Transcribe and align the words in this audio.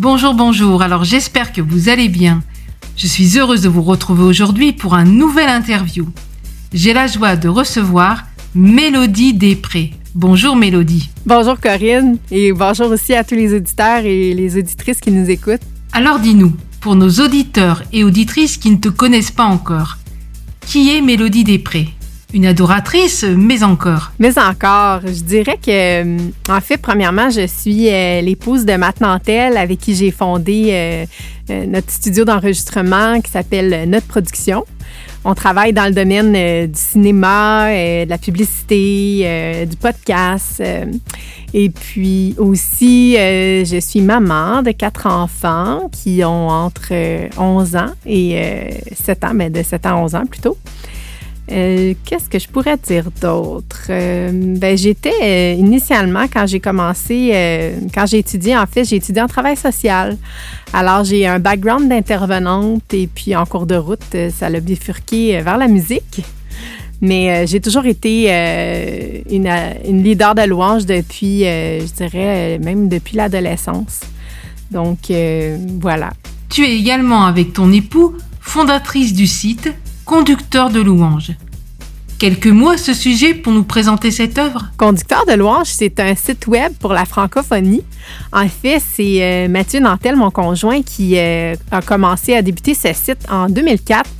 Bonjour, 0.00 0.32
bonjour. 0.32 0.80
Alors 0.82 1.02
j'espère 1.02 1.52
que 1.52 1.60
vous 1.60 1.88
allez 1.88 2.08
bien. 2.08 2.44
Je 2.96 3.08
suis 3.08 3.36
heureuse 3.36 3.62
de 3.62 3.68
vous 3.68 3.82
retrouver 3.82 4.22
aujourd'hui 4.22 4.72
pour 4.72 4.94
un 4.94 5.02
nouvel 5.02 5.48
interview. 5.48 6.08
J'ai 6.72 6.92
la 6.92 7.08
joie 7.08 7.34
de 7.34 7.48
recevoir 7.48 8.22
Mélodie 8.54 9.34
Després. 9.34 9.90
Bonjour 10.14 10.54
Mélodie. 10.54 11.10
Bonjour 11.26 11.58
Corinne 11.58 12.18
et 12.30 12.52
bonjour 12.52 12.92
aussi 12.92 13.12
à 13.12 13.24
tous 13.24 13.34
les 13.34 13.52
auditeurs 13.52 14.04
et 14.04 14.34
les 14.34 14.56
auditrices 14.56 15.00
qui 15.00 15.10
nous 15.10 15.28
écoutent. 15.28 15.66
Alors 15.92 16.20
dis-nous, 16.20 16.52
pour 16.80 16.94
nos 16.94 17.10
auditeurs 17.10 17.82
et 17.92 18.04
auditrices 18.04 18.56
qui 18.56 18.70
ne 18.70 18.76
te 18.76 18.88
connaissent 18.88 19.32
pas 19.32 19.46
encore, 19.46 19.98
qui 20.64 20.94
est 20.94 21.00
Mélodie 21.00 21.42
Després? 21.42 21.88
Une 22.34 22.44
adoratrice, 22.44 23.24
mais 23.24 23.62
encore. 23.62 24.12
Mais 24.18 24.38
encore, 24.38 25.00
je 25.02 25.22
dirais 25.22 25.56
que, 25.56 25.70
euh, 26.04 26.18
en 26.48 26.60
fait, 26.60 26.76
premièrement, 26.76 27.30
je 27.30 27.46
suis 27.46 27.88
euh, 27.88 28.20
l'épouse 28.20 28.66
de 28.66 28.74
Matt 28.74 29.00
Nantel 29.00 29.56
avec 29.56 29.78
qui 29.78 29.94
j'ai 29.94 30.10
fondé 30.10 30.68
euh, 30.72 31.06
notre 31.66 31.90
studio 31.90 32.26
d'enregistrement 32.26 33.20
qui 33.22 33.30
s'appelle 33.30 33.88
Notre 33.88 34.06
Production. 34.06 34.64
On 35.24 35.34
travaille 35.34 35.72
dans 35.72 35.86
le 35.86 35.92
domaine 35.92 36.66
du 36.66 36.78
cinéma, 36.78 37.68
de 37.70 38.08
la 38.08 38.18
publicité, 38.18 39.66
du 39.68 39.76
podcast. 39.76 40.62
et 41.52 41.70
puis 41.70 42.34
aussi, 42.38 43.14
je 43.14 43.78
suis 43.80 44.00
maman 44.00 44.62
de 44.62 44.70
quatre 44.70 45.06
enfants 45.06 45.90
qui 45.90 46.22
ont 46.24 46.48
entre 46.48 46.92
11 47.36 47.76
ans 47.76 47.92
et 48.06 48.80
7 48.94 49.24
ans, 49.24 49.34
mais 49.34 49.50
de 49.50 49.62
7 49.62 49.86
ans 49.86 49.90
à 49.90 50.04
11 50.04 50.14
ans 50.14 50.26
plutôt. 50.26 50.56
Euh, 51.50 51.94
qu'est-ce 52.04 52.28
que 52.28 52.38
je 52.38 52.46
pourrais 52.46 52.76
dire 52.76 53.10
d'autre? 53.22 53.86
Euh, 53.88 54.30
ben, 54.32 54.76
j'étais 54.76 55.14
euh, 55.22 55.54
initialement, 55.58 56.26
quand 56.30 56.46
j'ai 56.46 56.60
commencé, 56.60 57.74
quand 57.94 58.06
j'ai 58.06 58.18
étudié, 58.18 58.56
en 58.56 58.66
fait, 58.66 58.84
j'ai 58.84 58.96
étudié 58.96 59.22
en 59.22 59.28
travail 59.28 59.56
social. 59.56 60.16
Alors, 60.72 61.04
j'ai 61.04 61.26
un 61.26 61.38
background 61.38 61.88
d'intervenante 61.88 62.92
et 62.92 63.06
puis 63.06 63.34
en 63.34 63.46
cours 63.46 63.66
de 63.66 63.76
route, 63.76 64.16
ça 64.30 64.50
l'a 64.50 64.60
bifurqué 64.60 65.40
vers 65.40 65.56
la 65.56 65.68
musique. 65.68 66.22
Mais 67.00 67.46
j'ai 67.46 67.60
toujours 67.60 67.86
été 67.86 69.22
une, 69.30 70.02
leader 70.02 70.34
de 70.34 70.42
louange 70.42 70.84
depuis, 70.84 71.44
je 71.44 71.92
dirais, 71.94 72.58
même 72.58 72.88
depuis 72.88 73.16
l'adolescence. 73.16 74.00
Donc, 74.70 75.12
voilà. 75.80 76.10
Tu 76.50 76.64
es 76.64 76.76
également 76.76 77.24
avec 77.24 77.52
ton 77.52 77.72
époux 77.72 78.14
fondatrice 78.40 79.12
du 79.12 79.26
site 79.26 79.72
conducteur 80.04 80.70
de 80.70 80.80
louanges. 80.80 81.32
Quelques 82.18 82.48
mots 82.48 82.70
à 82.70 82.76
ce 82.76 82.94
sujet 82.94 83.32
pour 83.32 83.52
nous 83.52 83.62
présenter 83.62 84.10
cette 84.10 84.38
œuvre? 84.38 84.72
Conducteur 84.76 85.24
de 85.26 85.34
louanges, 85.34 85.68
c'est 85.68 86.00
un 86.00 86.16
site 86.16 86.48
web 86.48 86.72
pour 86.80 86.92
la 86.92 87.04
francophonie. 87.04 87.84
En 88.32 88.48
fait, 88.48 88.80
c'est 88.80 89.22
euh, 89.22 89.48
Mathieu 89.48 89.78
Nantel, 89.78 90.16
mon 90.16 90.32
conjoint, 90.32 90.82
qui 90.82 91.16
euh, 91.16 91.54
a 91.70 91.80
commencé 91.80 92.34
à 92.34 92.42
débuter 92.42 92.74
ce 92.74 92.92
site 92.92 93.24
en 93.30 93.48
2004 93.48 94.10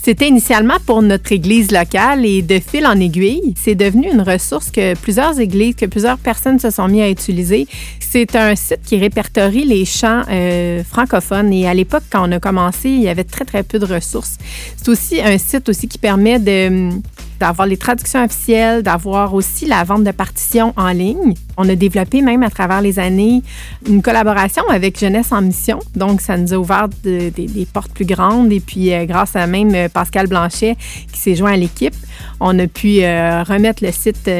c'était 0.00 0.28
initialement 0.28 0.76
pour 0.86 1.02
notre 1.02 1.32
église 1.32 1.70
locale 1.70 2.24
et 2.24 2.40
de 2.40 2.60
fil 2.60 2.86
en 2.86 2.98
aiguille, 2.98 3.52
c'est 3.60 3.74
devenu 3.74 4.10
une 4.10 4.22
ressource 4.22 4.70
que 4.70 4.94
plusieurs 4.94 5.38
églises, 5.38 5.74
que 5.74 5.84
plusieurs 5.84 6.16
personnes 6.16 6.58
se 6.58 6.70
sont 6.70 6.88
mis 6.88 7.02
à 7.02 7.10
utiliser. 7.10 7.66
C'est 8.00 8.34
un 8.34 8.54
site 8.54 8.80
qui 8.86 8.96
répertorie 8.96 9.64
les 9.64 9.84
chants 9.84 10.22
euh, 10.30 10.82
francophones 10.82 11.52
et 11.52 11.68
à 11.68 11.74
l'époque, 11.74 12.04
quand 12.10 12.26
on 12.26 12.32
a 12.32 12.40
commencé, 12.40 12.88
il 12.88 13.02
y 13.02 13.08
avait 13.08 13.24
très, 13.24 13.44
très 13.44 13.62
peu 13.62 13.78
de 13.78 13.84
ressources. 13.84 14.38
C'est 14.76 14.88
aussi 14.88 15.20
un 15.20 15.36
site 15.36 15.68
aussi 15.68 15.88
qui 15.88 15.98
permet 15.98 16.38
de 16.38 16.90
d'avoir 17.38 17.66
les 17.66 17.76
traductions 17.76 18.24
officielles, 18.24 18.82
d'avoir 18.82 19.34
aussi 19.34 19.66
la 19.66 19.84
vente 19.84 20.04
de 20.04 20.10
partitions 20.10 20.72
en 20.76 20.88
ligne. 20.88 21.34
On 21.58 21.68
a 21.68 21.74
développé 21.74 22.22
même 22.22 22.42
à 22.42 22.50
travers 22.50 22.80
les 22.80 22.98
années 22.98 23.42
une 23.88 24.00
collaboration 24.00 24.62
avec 24.70 24.98
Jeunesse 24.98 25.32
en 25.32 25.42
Mission. 25.42 25.80
Donc, 25.96 26.20
ça 26.20 26.36
nous 26.36 26.54
a 26.54 26.56
ouvert 26.56 26.88
des 27.02 27.66
portes 27.72 27.92
plus 27.92 28.04
grandes. 28.04 28.52
Et 28.52 28.60
puis, 28.60 28.92
euh, 28.92 29.04
grâce 29.06 29.34
à 29.36 29.46
même 29.46 29.74
euh, 29.74 29.88
Pascal 29.88 30.28
Blanchet 30.28 30.76
qui 31.12 31.18
s'est 31.18 31.34
joint 31.34 31.52
à 31.52 31.56
l'équipe, 31.56 31.94
on 32.40 32.56
a 32.58 32.66
pu 32.66 33.02
euh, 33.02 33.42
remettre 33.42 33.84
le 33.84 33.90
site, 33.92 34.30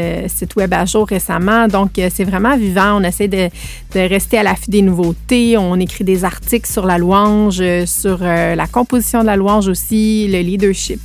web 0.56 0.72
à 0.72 0.84
jour 0.84 1.06
récemment. 1.08 1.66
Donc, 1.66 1.90
c'est 1.94 2.24
vraiment 2.24 2.56
vivant. 2.56 3.00
On 3.00 3.02
essaie 3.02 3.28
de, 3.28 3.48
rester 3.94 4.38
à 4.38 4.44
l'affût 4.44 4.70
des 4.70 4.82
nouveautés. 4.82 5.56
On 5.58 5.74
écrit 5.76 6.04
des 6.04 6.24
articles 6.24 6.70
sur 6.70 6.86
la 6.86 6.98
louange, 6.98 7.62
sur 7.86 8.18
la 8.18 8.66
composition 8.68 9.22
de 9.22 9.26
la 9.26 9.36
louange 9.36 9.66
aussi, 9.68 10.28
le 10.28 10.40
leadership, 10.40 11.00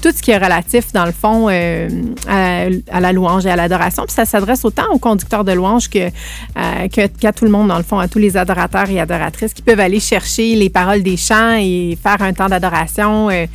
tout 0.00 0.10
ce 0.14 0.22
qui 0.22 0.30
est 0.30 0.38
relatif 0.38 0.92
dans 0.92 1.04
le 1.04 1.12
fond 1.12 1.48
euh, 1.50 2.72
à, 2.90 3.00
la 3.00 3.12
louange 3.12 3.46
et 3.46 3.50
à 3.50 3.56
l'adoration. 3.56 4.04
Puis 4.04 4.14
ça 4.14 4.24
s'adresse 4.24 4.64
autant 4.64 4.86
aux 4.92 4.98
conducteurs 4.98 5.31
de 5.44 5.52
louange 5.52 5.88
que, 5.88 6.08
euh, 6.08 6.88
qu'à 6.88 7.32
tout 7.32 7.44
le 7.44 7.50
monde, 7.50 7.68
dans 7.68 7.78
le 7.78 7.82
fond, 7.82 7.98
à 7.98 8.08
tous 8.08 8.18
les 8.18 8.36
adorateurs 8.36 8.90
et 8.90 9.00
adoratrices 9.00 9.54
qui 9.54 9.62
peuvent 9.62 9.80
aller 9.80 10.00
chercher 10.00 10.54
les 10.54 10.70
paroles 10.70 11.02
des 11.02 11.16
chants 11.16 11.56
et 11.58 11.98
faire 12.00 12.20
un 12.20 12.32
temps 12.32 12.48
d'adoration 12.48 13.30
euh, 13.30 13.46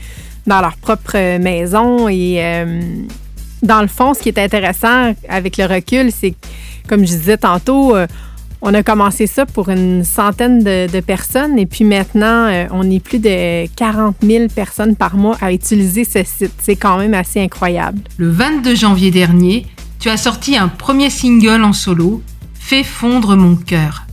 dans 0.45 0.61
leur 0.61 0.75
propre 0.77 1.37
maison. 1.37 2.09
Et 2.09 2.41
dans 3.61 3.81
le 3.81 3.87
fond, 3.87 4.13
ce 4.13 4.21
qui 4.21 4.29
est 4.29 4.39
intéressant 4.39 5.13
avec 5.29 5.57
le 5.57 5.65
recul, 5.65 6.11
c'est, 6.11 6.33
comme 6.87 7.01
je 7.01 7.11
disais 7.11 7.37
tantôt, 7.37 7.95
on 8.61 8.73
a 8.73 8.83
commencé 8.83 9.27
ça 9.27 9.45
pour 9.45 9.69
une 9.69 10.03
centaine 10.03 10.63
de, 10.63 10.99
personnes 10.99 11.59
et 11.59 11.65
puis 11.65 11.83
maintenant, 11.83 12.47
euh, 12.47 12.65
on 12.71 12.89
est 12.89 12.99
plus 12.99 13.19
de 13.19 13.67
40 13.75 14.15
000 14.23 14.47
personnes 14.53 14.95
par 14.95 15.15
mois 15.15 15.37
à 15.41 15.53
utiliser 15.53 16.03
ce 16.03 16.23
site. 16.23 16.53
C'est 16.59 16.75
quand 16.75 16.97
même 16.97 17.13
assez 17.13 17.39
incroyable. 17.39 17.99
Le 18.17 18.29
22 18.29 18.75
janvier 18.75 19.11
dernier, 19.11 19.65
tu 19.99 20.09
as 20.09 20.17
sorti 20.17 20.57
un 20.57 20.67
premier 20.67 21.09
single 21.09 21.63
en 21.63 21.73
solo, 21.73 22.21
Fais 22.67 22.83
fondre 22.83 23.37
mon 23.37 23.55
cœur. 23.55 24.03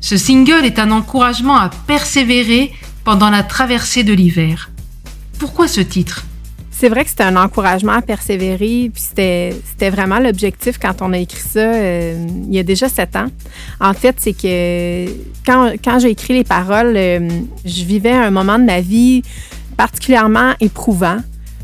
Ce 0.00 0.16
single 0.16 0.64
est 0.64 0.80
un 0.80 0.90
encouragement 0.90 1.56
à 1.56 1.70
persévérer 1.86 2.72
pendant 3.04 3.30
la 3.30 3.44
traversée 3.44 4.02
de 4.02 4.12
l'hiver. 4.12 4.72
Pourquoi 5.38 5.68
ce 5.68 5.80
titre? 5.80 6.24
C'est 6.72 6.88
vrai 6.88 7.04
que 7.04 7.10
c'était 7.10 7.22
un 7.22 7.36
encouragement 7.36 7.92
à 7.92 8.02
persévérer, 8.02 8.90
puis 8.92 9.00
c'était 9.00 9.90
vraiment 9.90 10.18
l'objectif 10.18 10.76
quand 10.76 11.02
on 11.02 11.12
a 11.12 11.18
écrit 11.18 11.38
ça 11.40 11.60
euh, 11.60 12.26
il 12.48 12.52
y 12.52 12.58
a 12.58 12.64
déjà 12.64 12.88
sept 12.88 13.14
ans. 13.14 13.28
En 13.80 13.94
fait, 13.94 14.16
c'est 14.18 14.32
que 14.32 15.06
quand, 15.46 15.74
quand 15.84 16.00
j'ai 16.00 16.10
écrit 16.10 16.34
les 16.34 16.42
paroles, 16.42 16.94
euh, 16.96 17.28
je 17.64 17.84
vivais 17.84 18.10
un 18.10 18.32
moment 18.32 18.58
de 18.58 18.64
ma 18.64 18.80
vie 18.80 19.22
particulièrement 19.76 20.54
éprouvant. 20.58 21.18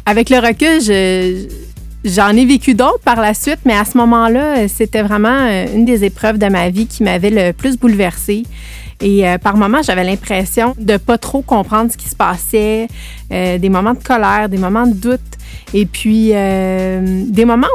Avec 0.06 0.30
le 0.30 0.38
recul, 0.38 0.80
J'en 2.02 2.30
ai 2.30 2.46
vécu 2.46 2.74
d'autres 2.74 3.00
par 3.04 3.20
la 3.20 3.34
suite, 3.34 3.58
mais 3.66 3.74
à 3.74 3.84
ce 3.84 3.98
moment-là, 3.98 4.68
c'était 4.68 5.02
vraiment 5.02 5.28
euh, 5.28 5.66
une 5.74 5.84
des 5.84 6.02
épreuves 6.04 6.38
de 6.38 6.46
ma 6.46 6.70
vie 6.70 6.86
qui 6.86 7.02
m'avait 7.02 7.28
le 7.30 7.52
plus 7.52 7.76
bouleversée. 7.76 8.44
Et 9.02 9.28
euh, 9.28 9.36
par 9.36 9.58
moments, 9.58 9.82
j'avais 9.82 10.04
l'impression 10.04 10.74
de 10.78 10.96
pas 10.96 11.18
trop 11.18 11.42
comprendre 11.42 11.92
ce 11.92 11.98
qui 11.98 12.08
se 12.08 12.16
passait, 12.16 12.88
euh, 13.32 13.58
des 13.58 13.68
moments 13.68 13.92
de 13.92 14.02
colère, 14.02 14.48
des 14.48 14.56
moments 14.56 14.86
de 14.86 14.94
doute. 14.94 15.20
Et 15.72 15.86
puis, 15.86 16.30
euh, 16.32 17.24
des 17.26 17.44
moments 17.44 17.68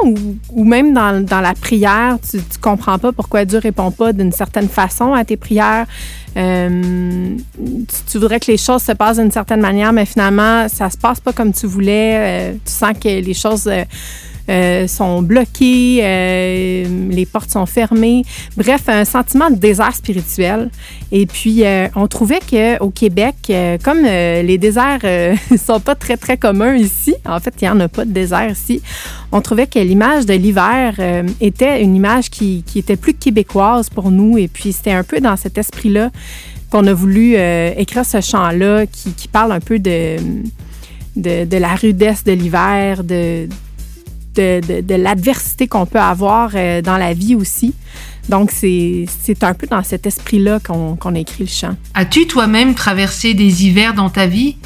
où, 0.50 0.64
même 0.64 0.92
dans, 0.92 1.40
la 1.40 1.54
prière, 1.54 2.18
tu, 2.28 2.38
tu 2.38 2.58
comprends 2.60 2.98
pas 2.98 3.12
pourquoi 3.12 3.44
Dieu 3.44 3.58
répond 3.58 3.90
pas 3.90 4.12
d'une 4.12 4.32
certaine 4.32 4.68
façon 4.68 5.12
à 5.14 5.24
tes 5.24 5.36
prières. 5.36 5.86
tu, 6.34 6.42
tu, 8.10 8.18
voudrais 8.18 8.40
que 8.40 8.50
les 8.50 8.58
choses 8.58 8.82
se 8.82 8.92
passent 8.92 9.18
d'une 9.18 9.30
certaine 9.30 9.60
manière, 9.60 9.92
mais 9.92 10.04
finalement, 10.04 10.68
ça 10.68 10.90
se 10.90 10.98
passe 10.98 11.20
pas 11.20 11.32
comme 11.32 11.52
tu 11.52 11.66
voulais. 11.66 12.54
tu 12.64 12.72
sens 12.72 12.92
que 12.98 13.08
les 13.08 13.34
choses 13.34 13.70
euh, 14.48 14.86
sont 14.86 15.22
bloqués, 15.22 15.98
euh, 16.02 16.84
les 17.10 17.26
portes 17.26 17.50
sont 17.50 17.66
fermées. 17.66 18.22
Bref, 18.56 18.82
un 18.88 19.04
sentiment 19.04 19.50
de 19.50 19.56
désert 19.56 19.94
spirituel. 19.94 20.70
Et 21.10 21.26
puis, 21.26 21.64
euh, 21.64 21.88
on 21.96 22.06
trouvait 22.06 22.38
qu'au 22.38 22.90
Québec, 22.90 23.34
comme 23.82 24.02
les 24.02 24.58
déserts 24.58 25.00
ne 25.02 25.56
sont 25.56 25.80
pas 25.80 25.96
très, 25.96 26.16
très 26.16 26.36
communs 26.36 26.76
ici, 26.76 27.14
en 27.24 27.40
fait, 27.40 27.54
il 27.60 27.64
n'y 27.64 27.70
en 27.70 27.80
a 27.80 27.88
pas 27.88 28.04
de 28.04 28.12
désert 28.12 28.50
ici, 28.50 28.82
on 29.32 29.40
trouvait 29.40 29.66
que 29.66 29.80
l'image 29.80 30.26
de 30.26 30.34
l'hiver 30.34 30.94
était 31.40 31.82
une 31.82 31.96
image 31.96 32.30
qui, 32.30 32.62
était 32.76 32.96
plus 32.96 33.14
québécoise 33.14 33.90
pour 33.90 34.12
nous. 34.12 34.38
Et 34.38 34.46
puis, 34.46 34.72
c'était 34.72 34.92
un 34.92 35.02
peu 35.02 35.20
dans 35.20 35.36
cet 35.36 35.58
esprit-là 35.58 36.10
qu'on 36.70 36.86
a 36.86 36.92
voulu 36.92 37.34
écrire 37.76 38.04
ce 38.04 38.20
chant-là 38.20 38.86
qui, 38.86 39.12
qui, 39.12 39.26
parle 39.26 39.50
un 39.52 39.60
peu 39.60 39.78
de, 39.78 40.16
de, 41.16 41.44
de 41.44 41.56
la 41.56 41.74
rudesse 41.74 42.22
de 42.24 42.32
l'hiver, 42.32 43.02
de, 43.02 43.48
de, 44.36 44.94
l'adversité 44.94 45.66
qu'on 45.66 45.86
peut 45.86 46.00
avoir 46.00 46.50
euh, 46.54 46.82
dans 46.82 46.96
la 46.96 47.14
vie 47.14 47.34
aussi. 47.34 47.74
Donc, 48.28 48.50
c'est 48.50 49.06
un 49.42 49.54
peu 49.54 49.66
dans 49.66 49.82
cet 49.82 50.06
esprit-là 50.06 50.58
qu'on 50.60 51.14
a 51.14 51.18
écrit 51.18 51.44
le 51.44 51.50
chant. 51.50 51.76
As-tu 51.94 52.26
toi-même 52.26 52.74
traversé 52.74 53.34
des 53.34 53.64
hivers 53.64 53.94
dans 53.94 54.10
ta 54.10 54.26
vie? 54.26 54.56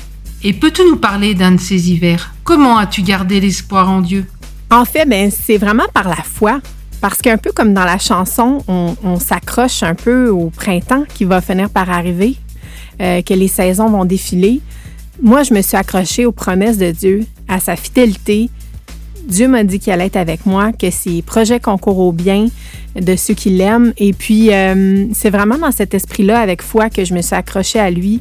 Et 0.43 0.55
peux-tu 0.55 0.82
nous 0.82 0.96
parler 0.96 1.34
d'un 1.34 1.52
de 1.52 1.61
ces 1.61 1.90
hivers? 1.90 2.32
Comment 2.44 2.78
as-tu 2.78 3.02
gardé 3.02 3.40
l'espoir 3.40 3.90
en 3.90 4.00
Dieu? 4.00 4.25
En 4.70 4.87
fait, 4.87 5.05
ben, 5.05 5.31
c'est 5.31 5.58
vraiment 5.58 5.87
par 5.93 6.08
la 6.08 6.17
foi. 6.17 6.61
Parce 7.00 7.22
qu'un 7.22 7.38
peu 7.38 7.50
comme 7.52 7.72
dans 7.72 7.84
la 7.84 7.99
chanson, 7.99 8.62
on, 8.69 9.19
s'accroche 9.19 9.82
un 9.82 9.94
peu 9.94 10.28
au 10.28 10.50
printemps 10.50 11.05
qui 11.14 11.25
va 11.25 11.40
finir 11.40 11.70
par 11.70 11.88
arriver, 11.88 12.37
euh, 13.00 13.22
que 13.22 13.32
les 13.32 13.49
saisons 13.49 13.88
vont 13.88 14.05
défiler. 14.05 14.61
Moi, 15.22 15.43
je 15.43 15.55
me 15.55 15.62
suis 15.62 15.76
accrochée 15.76 16.26
aux 16.26 16.32
promesses 16.32 16.76
de 16.76 16.90
Dieu, 16.90 17.25
à 17.49 17.58
sa 17.58 17.76
fidélité, 17.76 18.50
Dieu 19.28 19.49
m'a 19.49 19.64
dit 19.64 19.78
qu'il 19.78 19.93
allait 19.93 20.06
être 20.06 20.17
avec 20.17 20.46
moi, 20.46 20.72
que 20.72 20.90
ses 20.90 21.22
projets 21.22 21.61
concourent 21.61 22.00
au 22.00 22.12
bien 22.12 22.46
de 22.96 23.17
ceux 23.17 23.34
qui 23.34 23.50
l'aiment. 23.50 23.93
Et 23.96 24.12
puis, 24.12 24.52
euh, 24.52 25.06
c'est 25.14 25.31
vraiment 25.31 25.58
dans 25.58 25.72
cet 25.72 25.94
esprit-là, 25.94 26.40
avec 26.40 26.62
foi, 26.62 26.90
que 26.90 27.05
je 27.05 27.14
me 27.14 27.22
suis 27.22 27.34
accrochée 27.34 27.78
à 27.78 27.90
lui. 27.90 28.20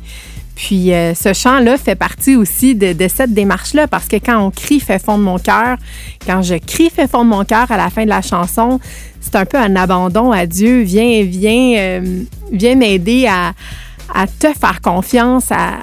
Puis, 0.56 0.94
euh, 0.94 1.13
ce 1.13 1.31
chant-là 1.34 1.78
fait 1.78 1.96
partie 1.96 2.36
aussi 2.36 2.75
de, 2.75 2.94
cette 3.07 3.34
démarche-là, 3.34 3.88
parce 3.88 4.07
que 4.07 4.18
quand 4.18 4.38
on 4.40 4.51
crie 4.51 4.81
fait 4.81 5.01
fondre 5.01 5.24
mon 5.24 5.40
cœur, 5.40 5.78
quand 6.25 6.42
je 6.42 6.56
crie 6.56 6.90
fait 6.90 7.10
fondre 7.10 7.34
mon 7.34 7.46
cœur 7.46 7.72
à 7.72 7.78
la 7.78 7.90
fin 7.90 8.04
de 8.04 8.10
la 8.10 8.22
chanson, 8.22 8.80
c'est 9.22 9.36
un 9.36 9.46
peu 9.46 9.57
un 9.57 9.75
abandon 9.78 10.31
à 10.31 10.46
Dieu. 10.46 10.81
Viens, 10.81 11.24
viens, 11.24 11.78
euh, 11.78 12.24
viens 12.51 12.75
m'aider 12.75 13.25
à, 13.25 13.54
à 14.13 14.28
te 14.28 14.48
faire 14.48 14.81
confiance, 14.81 15.51
à, 15.51 15.78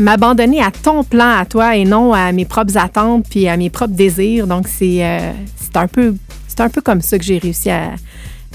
m'abandonner 0.00 0.62
à 0.62 0.70
ton 0.70 1.04
plan 1.04 1.38
à 1.38 1.44
toi 1.44 1.76
et 1.76 1.84
non 1.84 2.12
à 2.12 2.32
mes 2.32 2.44
propres 2.44 2.76
attentes 2.76 3.26
puis 3.28 3.46
à 3.48 3.56
mes 3.56 3.70
propres 3.70 3.94
désirs. 3.94 4.46
Donc, 4.46 4.66
c'est 4.66 5.04
euh, 5.04 5.32
un, 5.74 5.86
peu, 5.86 6.14
un 6.58 6.68
peu 6.68 6.80
comme 6.80 7.00
ça 7.02 7.18
que 7.18 7.24
j'ai 7.24 7.38
réussi 7.38 7.70
à, 7.70 7.90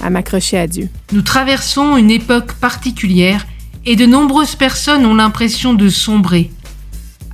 à 0.03 0.09
m'accrocher 0.09 0.57
à 0.57 0.67
Dieu. 0.67 0.89
Nous 1.13 1.21
traversons 1.21 1.97
une 1.97 2.11
époque 2.11 2.53
particulière 2.53 3.45
et 3.85 3.95
de 3.95 4.05
nombreuses 4.05 4.55
personnes 4.55 5.05
ont 5.05 5.15
l'impression 5.15 5.73
de 5.73 5.89
sombrer. 5.89 6.51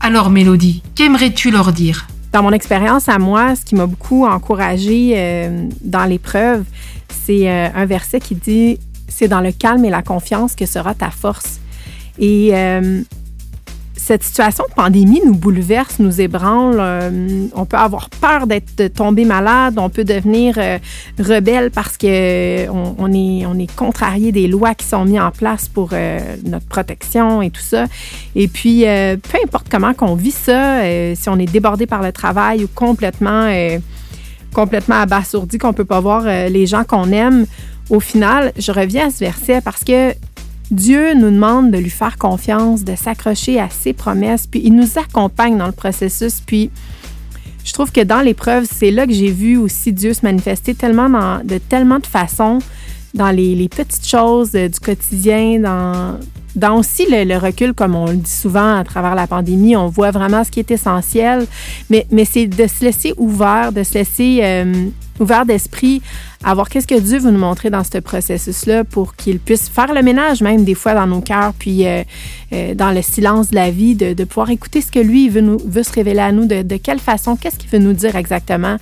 Alors, 0.01 0.29
Mélodie, 0.29 0.83
qu'aimerais-tu 0.95 1.51
leur 1.51 1.71
dire? 1.71 2.07
Dans 2.33 2.43
mon 2.43 2.51
expérience 2.51 3.09
à 3.09 3.19
moi, 3.19 3.55
ce 3.55 3.65
qui 3.65 3.75
m'a 3.75 3.85
beaucoup 3.85 4.25
encouragée 4.25 5.13
euh, 5.15 5.67
dans 5.81 6.05
l'épreuve, 6.05 6.63
c'est 7.09 7.49
euh, 7.49 7.69
un 7.75 7.85
verset 7.85 8.19
qui 8.19 8.35
dit 8.35 8.79
C'est 9.07 9.27
dans 9.27 9.41
le 9.41 9.51
calme 9.51 9.85
et 9.85 9.89
la 9.89 10.01
confiance 10.01 10.55
que 10.55 10.65
sera 10.65 10.93
ta 10.93 11.11
force. 11.11 11.59
Et 12.19 12.51
cette 14.01 14.23
situation 14.23 14.63
de 14.67 14.73
pandémie 14.73 15.21
nous 15.23 15.35
bouleverse, 15.35 15.99
nous 15.99 16.21
ébranle. 16.21 16.77
Euh, 16.79 17.45
on 17.53 17.65
peut 17.65 17.77
avoir 17.77 18.09
peur 18.09 18.47
d'être 18.47 18.87
tombé 18.87 19.25
malade, 19.25 19.75
on 19.77 19.89
peut 19.89 20.03
devenir 20.03 20.55
euh, 20.57 20.79
rebelle 21.19 21.69
parce 21.69 21.97
que 21.97 22.07
euh, 22.07 22.93
on, 22.97 23.13
est, 23.13 23.45
on 23.45 23.59
est 23.59 23.71
contrarié 23.75 24.31
des 24.31 24.47
lois 24.47 24.73
qui 24.73 24.87
sont 24.87 25.05
mises 25.05 25.19
en 25.19 25.29
place 25.29 25.69
pour 25.69 25.91
notre 26.43 26.65
protection 26.65 27.43
et 27.43 27.51
tout 27.51 27.61
ça. 27.61 27.85
Et 28.35 28.47
puis, 28.47 28.81
peu 28.83 29.37
importe 29.43 29.67
comment 29.69 29.93
qu'on 29.93 30.15
vit 30.15 30.31
ça, 30.31 30.81
si 31.15 31.29
on 31.29 31.37
est 31.37 31.51
débordé 31.51 31.85
par 31.85 32.01
le 32.01 32.11
travail 32.11 32.63
ou 32.63 32.69
complètement, 32.73 33.51
complètement 34.53 34.95
abasourdi, 34.95 35.57
qu'on 35.57 35.73
peut 35.73 35.85
pas 35.85 35.99
voir 35.99 36.23
les 36.23 36.65
gens 36.65 36.83
qu'on 36.83 37.11
aime, 37.11 37.45
au 37.89 37.99
final, 37.99 38.53
je 38.57 38.71
reviens 38.71 39.07
à 39.07 39.11
ce 39.11 39.19
verset 39.19 39.61
parce 39.61 39.83
que 39.83 40.13
Dieu 40.71 41.13
nous 41.13 41.29
demande 41.29 41.71
de 41.71 41.77
lui 41.77 41.89
faire 41.89 42.17
confiance, 42.17 42.83
de 42.83 42.95
s'accrocher 42.95 43.59
à 43.59 43.69
ses 43.69 43.91
promesses, 43.91 44.47
puis 44.47 44.61
il 44.63 44.73
nous 44.73 44.97
accompagne 44.97 45.57
dans 45.57 45.65
le 45.65 45.73
processus. 45.73 46.41
Puis 46.45 46.69
je 47.65 47.73
trouve 47.73 47.91
que 47.91 48.01
dans 48.01 48.21
l'épreuve, 48.21 48.65
c'est 48.71 48.89
là 48.89 49.05
que 49.05 49.13
j'ai 49.13 49.31
vu 49.31 49.57
aussi 49.57 49.91
Dieu 49.91 50.13
se 50.13 50.21
manifester 50.23 50.73
tellement 50.73 51.39
de 51.43 51.57
tellement 51.57 51.99
de 51.99 52.07
façons, 52.07 52.59
dans 53.13 53.29
les, 53.29 53.67
petites 53.67 54.07
choses 54.07 54.53
du 54.53 54.79
quotidien, 54.81 55.59
dans, 55.59 56.17
dans 56.55 56.77
aussi 56.77 57.05
le, 57.09 57.37
recul, 57.37 57.73
comme 57.73 57.95
on 57.95 58.07
le 58.07 58.17
dit 58.17 58.31
souvent 58.31 58.75
à 58.75 58.83
travers 58.83 59.15
la 59.15 59.27
pandémie, 59.27 59.75
on 59.75 59.87
voit 59.87 60.11
vraiment 60.11 60.43
ce 60.43 60.51
qui 60.51 60.59
est 60.59 60.71
essentiel, 60.71 61.45
mais, 61.89 62.05
mais 62.11 62.25
c'est 62.25 62.47
de 62.47 62.67
se 62.67 62.83
laisser 62.83 63.13
ouvert, 63.17 63.71
de 63.71 63.83
se 63.83 63.93
laisser 63.93 64.39
euh, 64.43 64.87
ouvert 65.19 65.45
d'esprit 65.45 66.01
à 66.43 66.55
qu'est-ce 66.69 66.87
que 66.87 66.99
Dieu 66.99 67.19
veut 67.19 67.31
nous 67.31 67.39
montrer 67.39 67.69
dans 67.69 67.83
ce 67.83 67.99
processus-là 67.99 68.83
pour 68.83 69.15
qu'il 69.15 69.39
puisse 69.39 69.69
faire 69.69 69.93
le 69.93 70.01
ménage 70.01 70.41
même 70.41 70.63
des 70.63 70.75
fois 70.75 70.93
dans 70.93 71.07
nos 71.07 71.21
cœurs, 71.21 71.53
puis 71.57 71.87
euh, 71.87 72.03
euh, 72.51 72.73
dans 72.73 72.91
le 72.91 73.01
silence 73.01 73.49
de 73.49 73.55
la 73.55 73.71
vie, 73.71 73.95
de, 73.95 74.23
pouvoir 74.23 74.49
écouter 74.49 74.81
ce 74.81 74.91
que 74.91 74.99
lui 74.99 75.29
veut, 75.29 75.41
nous, 75.41 75.57
veut 75.65 75.83
se 75.83 75.93
révéler 75.93 76.19
à 76.19 76.31
nous, 76.31 76.45
de, 76.45 76.77
quelle 76.77 76.99
façon, 76.99 77.35
qu'est-ce 77.35 77.57
qu'il 77.57 77.69
veut 77.69 77.79
nous 77.79 77.93
dire 77.93 78.15
exactement. 78.15 78.77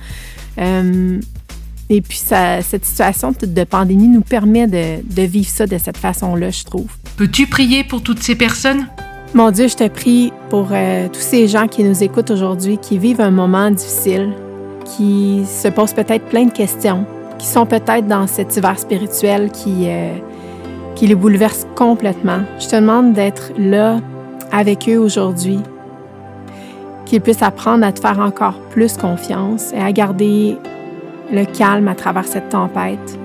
Euh, 1.89 1.95
et 1.95 2.01
puis, 2.01 2.18
cette 2.18 2.86
situation 2.86 3.33
de 3.41 3.63
pandémie 3.63 4.07
nous 4.07 4.21
permet 4.21 4.68
de, 4.68 5.21
vivre 5.21 5.50
ça 5.50 5.65
de 5.65 5.77
cette 5.77 5.97
façon-là, 5.97 6.50
je 6.50 6.63
trouve. 6.63 6.89
Peux-tu 7.18 7.47
prier 7.47 7.83
pour 7.83 8.01
toutes 8.01 8.21
ces 8.21 8.36
personnes? 8.36 8.88
Mon 9.33 9.51
Dieu, 9.51 9.68
je 9.68 9.75
te 9.75 9.88
prie 9.88 10.33
pour 10.50 10.69
tous 11.13 11.19
ces 11.19 11.47
gens 11.47 11.68
qui 11.68 11.83
nous 11.83 12.03
écoutent 12.03 12.31
aujourd'hui, 12.31 12.80
qui 12.80 12.97
vivent 12.97 13.21
un 13.21 13.30
moment 13.30 13.69
difficile, 13.69 14.33
qui 14.86 15.44
se 15.45 15.68
posent 15.68 15.94
peut-être 15.94 16.25
plein 16.25 16.45
de 16.45 16.51
questions, 16.51 17.06
qui 17.38 17.47
sont 17.47 17.65
peut-être 17.65 18.07
dans 18.07 18.27
cet 18.27 18.56
hiver 18.56 18.77
spirituel 18.77 19.50
qui, 19.51 19.85
euh, 19.88 20.13
qui 20.95 21.07
les 21.07 21.15
bouleverse 21.15 21.65
complètement. 21.75 22.42
Je 22.59 22.68
te 22.68 22.75
demande 22.75 23.13
d'être 23.13 23.51
là 23.57 24.00
avec 24.51 24.88
eux 24.89 24.97
aujourd'hui, 24.97 25.59
qu'ils 27.06 27.21
puissent 27.21 27.42
apprendre 27.42 27.85
à 27.85 27.92
te 27.92 28.00
faire 28.00 28.19
encore 28.19 28.59
plus 28.71 28.97
confiance 28.97 29.71
et 29.74 29.80
à 29.80 29.92
garder 29.92 30.57
le 31.31 31.46
calme 31.46 31.88
à 31.88 31.96
travers 31.96 32.26
cette 32.26 32.50
tempête. 32.50 33.20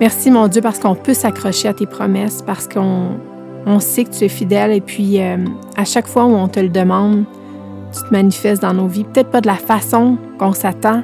Merci 0.00 0.30
mon 0.30 0.48
Dieu 0.48 0.60
parce 0.60 0.78
qu'on 0.78 0.94
peut 0.94 1.14
s'accrocher 1.14 1.68
à 1.68 1.74
tes 1.74 1.86
promesses, 1.86 2.42
parce 2.42 2.66
qu'on 2.66 3.10
on 3.66 3.80
sait 3.80 4.04
que 4.04 4.10
tu 4.10 4.24
es 4.24 4.28
fidèle 4.28 4.72
et 4.72 4.80
puis 4.80 5.20
euh, 5.20 5.38
à 5.76 5.84
chaque 5.84 6.06
fois 6.06 6.24
où 6.24 6.34
on 6.34 6.48
te 6.48 6.60
le 6.60 6.68
demande, 6.68 7.24
tu 7.92 8.02
te 8.08 8.12
manifestes 8.12 8.62
dans 8.62 8.74
nos 8.74 8.86
vies. 8.86 9.04
Peut-être 9.04 9.30
pas 9.30 9.40
de 9.40 9.46
la 9.46 9.54
façon 9.54 10.18
qu'on 10.38 10.52
s'attend, 10.52 11.02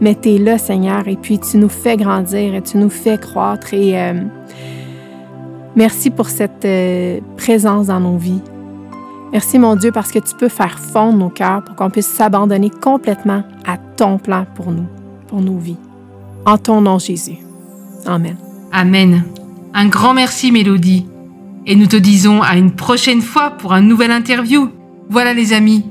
mais 0.00 0.14
tu 0.14 0.30
es 0.30 0.38
là, 0.38 0.58
Seigneur, 0.58 1.06
et 1.06 1.16
puis 1.16 1.38
tu 1.38 1.58
nous 1.58 1.68
fais 1.68 1.96
grandir 1.96 2.54
et 2.54 2.62
tu 2.62 2.78
nous 2.78 2.90
fais 2.90 3.18
croître. 3.18 3.74
Et 3.74 4.00
euh, 4.00 4.14
merci 5.76 6.10
pour 6.10 6.28
cette 6.28 6.64
euh, 6.64 7.20
présence 7.36 7.88
dans 7.88 8.00
nos 8.00 8.16
vies. 8.16 8.42
Merci, 9.32 9.60
mon 9.60 9.76
Dieu, 9.76 9.92
parce 9.92 10.10
que 10.10 10.18
tu 10.18 10.34
peux 10.34 10.48
faire 10.48 10.78
fondre 10.78 11.18
nos 11.18 11.28
cœurs 11.28 11.62
pour 11.62 11.76
qu'on 11.76 11.90
puisse 11.90 12.08
s'abandonner 12.08 12.70
complètement 12.70 13.44
à 13.64 13.76
ton 13.96 14.18
plan 14.18 14.44
pour 14.56 14.72
nous, 14.72 14.86
pour 15.30 15.40
nos 15.40 15.58
vies. 15.58 15.76
En 16.44 16.58
ton 16.58 16.80
nom, 16.80 16.98
Jésus. 16.98 17.38
Amen. 18.04 18.36
Amen. 18.72 19.24
Un 19.72 19.86
grand 19.86 20.12
merci, 20.12 20.50
Mélodie. 20.50 21.06
Et 21.66 21.76
nous 21.76 21.86
te 21.86 21.96
disons 21.96 22.42
à 22.42 22.56
une 22.56 22.72
prochaine 22.72 23.22
fois 23.22 23.50
pour 23.50 23.72
un 23.72 23.80
nouvel 23.80 24.10
interview. 24.10 24.70
Voilà 25.08 25.32
les 25.32 25.52
amis, 25.52 25.84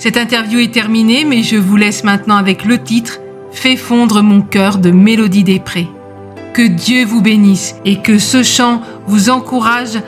cette 0.00 0.16
interview 0.16 0.60
est 0.60 0.72
terminée, 0.72 1.24
mais 1.24 1.42
je 1.42 1.56
vous 1.56 1.76
laisse 1.76 2.04
maintenant 2.04 2.36
avec 2.36 2.64
le 2.64 2.78
titre 2.78 3.18
Fais 3.52 3.76
fondre 3.76 4.22
mon 4.22 4.40
cœur 4.40 4.78
de 4.78 4.90
Mélodie 4.90 5.44
des 5.44 5.58
Prés. 5.58 5.88
Que 6.54 6.62
Dieu 6.62 7.04
vous 7.04 7.20
bénisse 7.20 7.74
et 7.84 8.00
que 8.00 8.18
ce 8.18 8.42
chant 8.42 8.80
vous 9.06 9.28
encourage 9.28 10.00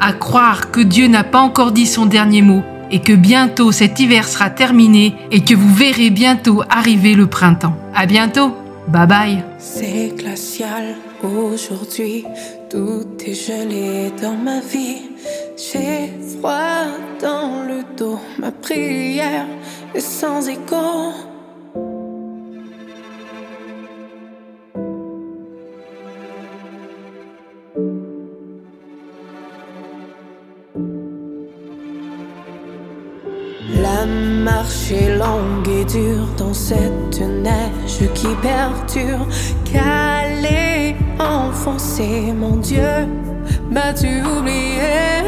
à 0.00 0.12
croire 0.12 0.70
que 0.70 0.80
Dieu 0.80 1.06
n'a 1.06 1.22
pas 1.22 1.40
encore 1.40 1.72
dit 1.72 1.86
son 1.86 2.06
dernier 2.06 2.42
mot 2.42 2.62
et 2.90 3.00
que 3.00 3.12
bientôt 3.12 3.72
cet 3.72 4.00
hiver 4.00 4.26
sera 4.28 4.50
terminé 4.50 5.14
et 5.30 5.44
que 5.44 5.54
vous 5.54 5.74
verrez 5.74 6.10
bientôt 6.10 6.62
arriver 6.68 7.14
le 7.14 7.26
printemps. 7.26 7.76
À 7.94 8.06
bientôt. 8.06 8.54
Bye 8.88 9.06
bye. 9.06 9.44
C'est 9.58 10.14
glacial 10.16 10.96
aujourd'hui, 11.22 12.24
tout 12.70 13.06
est 13.26 13.34
gelé 13.34 14.10
dans 14.22 14.36
ma 14.36 14.60
vie. 14.60 15.02
J'ai 15.56 16.10
froid 16.38 16.86
dans 17.20 17.64
le 17.66 17.82
dos, 17.96 18.18
ma 18.38 18.50
prière 18.50 19.46
est 19.94 20.00
sans 20.00 20.48
écho. 20.48 21.12
La 33.74 34.06
marche 34.06 34.90
est 34.90 35.16
longue 35.16 35.68
et 35.68 35.84
dure 35.84 36.26
dans 36.36 36.54
cette 36.54 37.20
neige 37.20 38.08
qui 38.14 38.28
perdure. 38.40 39.26
Calé, 39.70 40.96
enfoncé, 41.18 42.32
mon 42.32 42.56
Dieu, 42.56 43.06
m'as-tu 43.70 44.22
oublié? 44.22 45.22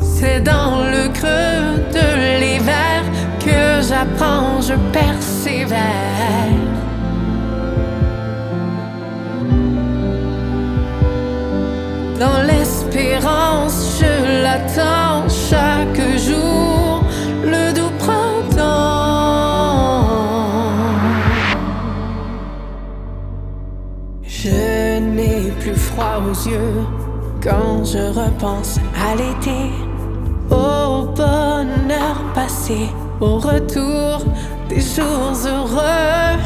C'est 0.00 0.40
dans 0.40 0.78
le 0.84 1.08
creux 1.12 1.80
de 1.92 2.40
l'hiver 2.40 3.02
que 3.40 3.86
j'apprends, 3.86 4.60
je 4.60 4.74
Dans 12.20 12.42
l'espérance, 12.46 13.98
je 13.98 14.42
l'attends 14.42 15.26
chaque 15.28 16.18
jour, 16.18 17.02
le 17.42 17.72
doux 17.72 17.90
printemps. 17.98 18.64
Je 24.22 24.98
n'ai 25.00 25.50
plus 25.60 25.74
froid 25.74 26.20
aux 26.28 26.48
yeux 26.48 26.84
quand 27.42 27.84
je 27.84 27.98
repense 27.98 28.78
à 29.02 29.14
l'été 29.16 29.72
au 30.50 31.06
bonheur 31.06 32.16
passé, 32.34 32.88
au 33.20 33.38
retour 33.38 34.24
des 34.68 34.80
jours 34.80 35.36
heureux. 35.46 36.38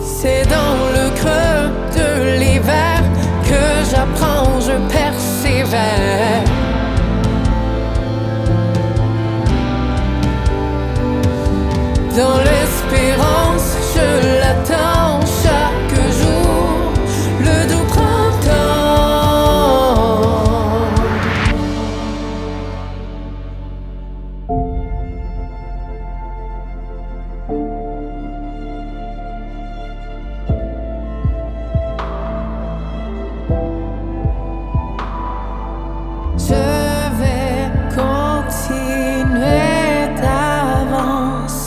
C'est 0.00 0.44
dans 0.48 0.76
le 0.96 1.10
creux 1.20 1.70
de 1.96 2.38
l'hiver 2.38 3.02
que 3.44 3.64
j'apprends, 3.90 4.60
je 4.60 4.76
persévère. 4.92 6.44
Dans 12.16 12.51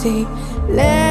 d'avancer. 0.05 0.27
Les 0.69 1.04